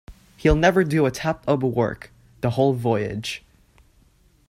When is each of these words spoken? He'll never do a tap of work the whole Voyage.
He'll 0.35 0.55
never 0.55 0.83
do 0.83 1.05
a 1.05 1.11
tap 1.11 1.43
of 1.47 1.61
work 1.61 2.11
the 2.41 2.49
whole 2.49 2.73
Voyage. 2.73 3.43